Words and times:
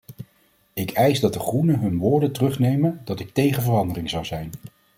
Ik 0.73 0.91
eis 0.91 1.19
dat 1.19 1.33
de 1.33 1.39
groenen 1.39 1.79
hun 1.79 1.97
woorden 1.97 2.31
terugnemen 2.31 3.01
dat 3.05 3.19
ik 3.19 3.29
tegen 3.33 3.63
verandering 3.63 4.09
zou 4.09 4.25
zijn. 4.25 4.49